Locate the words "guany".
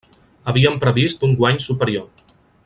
1.43-1.61